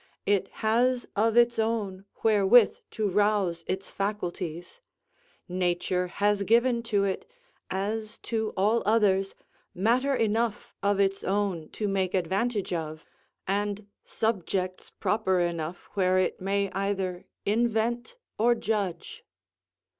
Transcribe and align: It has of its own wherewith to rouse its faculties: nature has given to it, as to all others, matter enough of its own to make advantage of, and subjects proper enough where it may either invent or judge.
It 0.25 0.47
has 0.65 1.05
of 1.15 1.37
its 1.37 1.59
own 1.59 2.05
wherewith 2.23 2.75
to 2.89 3.07
rouse 3.07 3.63
its 3.67 3.87
faculties: 3.87 4.81
nature 5.47 6.07
has 6.07 6.41
given 6.41 6.81
to 6.89 7.03
it, 7.03 7.29
as 7.69 8.17
to 8.23 8.51
all 8.57 8.81
others, 8.83 9.35
matter 9.75 10.15
enough 10.15 10.73
of 10.81 10.99
its 10.99 11.23
own 11.23 11.69
to 11.73 11.87
make 11.87 12.15
advantage 12.15 12.73
of, 12.73 13.05
and 13.47 13.85
subjects 14.03 14.89
proper 14.89 15.39
enough 15.39 15.87
where 15.93 16.17
it 16.17 16.41
may 16.41 16.71
either 16.71 17.25
invent 17.45 18.17
or 18.39 18.55
judge. 18.55 19.23